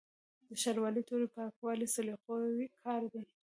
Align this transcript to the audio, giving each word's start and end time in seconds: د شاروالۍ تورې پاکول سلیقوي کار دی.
د 0.47 0.49
شاروالۍ 0.61 1.01
تورې 1.09 1.27
پاکول 1.35 1.79
سلیقوي 1.95 2.67
کار 2.81 3.01
دی. 3.13 3.21